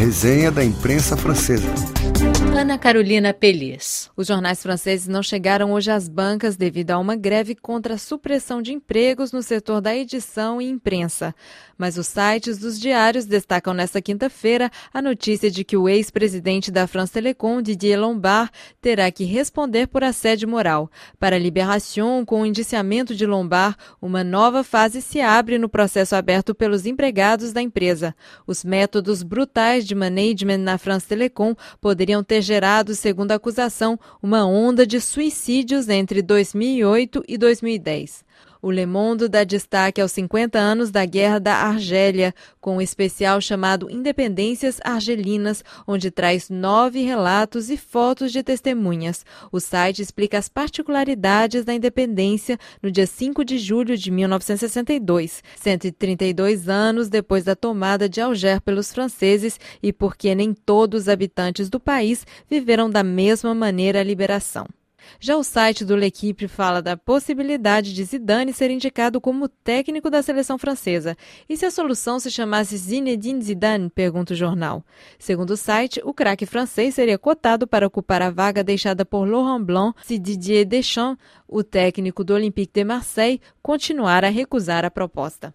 Resenha 0.00 0.50
da 0.50 0.64
imprensa 0.64 1.14
francesa. 1.14 1.99
Ana 2.60 2.76
Carolina 2.76 3.32
Pelis. 3.32 4.10
Os 4.14 4.26
jornais 4.26 4.62
franceses 4.62 5.08
não 5.08 5.22
chegaram 5.22 5.72
hoje 5.72 5.90
às 5.90 6.08
bancas 6.08 6.58
devido 6.58 6.90
a 6.90 6.98
uma 6.98 7.16
greve 7.16 7.54
contra 7.54 7.94
a 7.94 7.98
supressão 7.98 8.60
de 8.60 8.70
empregos 8.70 9.32
no 9.32 9.42
setor 9.42 9.80
da 9.80 9.96
edição 9.96 10.60
e 10.60 10.68
imprensa. 10.68 11.34
Mas 11.78 11.96
os 11.96 12.06
sites 12.06 12.58
dos 12.58 12.78
diários 12.78 13.24
destacam 13.24 13.72
nesta 13.72 14.02
quinta-feira 14.02 14.70
a 14.92 15.00
notícia 15.00 15.50
de 15.50 15.64
que 15.64 15.74
o 15.74 15.88
ex-presidente 15.88 16.70
da 16.70 16.86
France 16.86 17.14
Telecom, 17.14 17.62
Didier 17.62 17.98
Lombard, 17.98 18.50
terá 18.78 19.10
que 19.10 19.24
responder 19.24 19.88
por 19.88 20.04
assédio 20.04 20.46
moral. 20.46 20.90
Para 21.18 21.36
a 21.36 21.38
Libération, 21.38 22.22
com 22.26 22.42
o 22.42 22.46
indiciamento 22.46 23.14
de 23.14 23.24
Lombard, 23.24 23.74
uma 24.02 24.22
nova 24.22 24.62
fase 24.62 25.00
se 25.00 25.22
abre 25.22 25.56
no 25.56 25.70
processo 25.70 26.14
aberto 26.14 26.54
pelos 26.54 26.84
empregados 26.84 27.54
da 27.54 27.62
empresa. 27.62 28.14
Os 28.46 28.62
métodos 28.62 29.22
brutais 29.22 29.86
de 29.86 29.94
management 29.94 30.58
na 30.58 30.76
France 30.76 31.06
Telecom 31.06 31.54
poderiam 32.10 32.24
ter 32.24 32.42
gerado, 32.42 32.94
segundo 32.94 33.30
a 33.30 33.36
acusação, 33.36 33.98
uma 34.22 34.44
onda 34.44 34.86
de 34.86 35.00
suicídios 35.00 35.88
entre 35.88 36.20
2008 36.20 37.22
e 37.28 37.38
2010. 37.38 38.24
O 38.62 38.70
Le 38.70 38.84
Monde 38.84 39.26
dá 39.26 39.42
destaque 39.42 40.02
aos 40.02 40.12
50 40.12 40.58
anos 40.58 40.90
da 40.90 41.06
Guerra 41.06 41.38
da 41.38 41.54
Argélia, 41.54 42.34
com 42.60 42.76
um 42.76 42.80
especial 42.80 43.40
chamado 43.40 43.90
Independências 43.90 44.78
Argelinas, 44.84 45.64
onde 45.86 46.10
traz 46.10 46.50
nove 46.50 47.00
relatos 47.00 47.70
e 47.70 47.78
fotos 47.78 48.30
de 48.32 48.42
testemunhas. 48.42 49.24
O 49.50 49.58
site 49.60 50.02
explica 50.02 50.36
as 50.36 50.48
particularidades 50.48 51.64
da 51.64 51.72
independência 51.72 52.58
no 52.82 52.90
dia 52.90 53.06
5 53.06 53.44
de 53.46 53.58
julho 53.58 53.96
de 53.96 54.10
1962, 54.10 55.42
132 55.56 56.68
anos 56.68 57.08
depois 57.08 57.44
da 57.44 57.56
tomada 57.56 58.08
de 58.08 58.20
Alger 58.20 58.60
pelos 58.60 58.92
franceses 58.92 59.58
e 59.82 59.90
porque 59.90 60.34
nem 60.34 60.52
todos 60.52 61.02
os 61.02 61.08
habitantes 61.08 61.70
do 61.70 61.80
país 61.80 62.26
viveram 62.48 62.90
da 62.90 63.02
mesma 63.02 63.54
maneira 63.54 64.00
a 64.00 64.04
liberação. 64.04 64.66
Já 65.18 65.36
o 65.36 65.42
site 65.42 65.84
do 65.84 65.96
L'Equipe 65.96 66.48
fala 66.48 66.80
da 66.80 66.96
possibilidade 66.96 67.94
de 67.94 68.04
Zidane 68.04 68.52
ser 68.52 68.70
indicado 68.70 69.20
como 69.20 69.48
técnico 69.48 70.10
da 70.10 70.22
seleção 70.22 70.58
francesa. 70.58 71.16
E 71.48 71.56
se 71.56 71.66
a 71.66 71.70
solução 71.70 72.18
se 72.18 72.30
chamasse 72.30 72.76
Zinedine 72.76 73.42
Zidane? 73.42 73.90
pergunta 73.90 74.32
o 74.32 74.36
jornal. 74.36 74.84
Segundo 75.18 75.50
o 75.50 75.56
site, 75.56 76.00
o 76.04 76.14
craque 76.14 76.46
francês 76.46 76.94
seria 76.94 77.18
cotado 77.18 77.66
para 77.66 77.86
ocupar 77.86 78.22
a 78.22 78.30
vaga 78.30 78.64
deixada 78.64 79.04
por 79.04 79.28
Laurent 79.28 79.64
Blanc 79.64 79.98
se 80.02 80.18
Didier 80.18 80.66
Deschamps, 80.66 81.22
o 81.46 81.62
técnico 81.62 82.24
do 82.24 82.34
Olympique 82.34 82.72
de 82.72 82.84
Marseille, 82.84 83.40
continuar 83.62 84.24
a 84.24 84.28
recusar 84.28 84.84
a 84.84 84.90
proposta. 84.90 85.54